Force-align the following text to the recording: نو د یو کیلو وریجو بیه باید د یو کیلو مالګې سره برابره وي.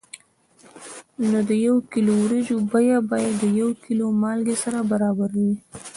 نو 1.29 1.37
د 1.49 1.51
یو 1.65 1.75
کیلو 1.91 2.11
وریجو 2.21 2.57
بیه 2.71 2.97
باید 3.11 3.33
د 3.43 3.45
یو 3.59 3.69
کیلو 3.83 4.05
مالګې 4.21 4.55
سره 4.63 4.79
برابره 4.91 5.27
وي. 5.45 5.53